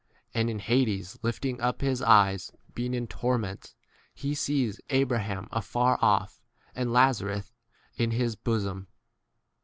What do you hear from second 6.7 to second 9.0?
and Lazarus in his bosom.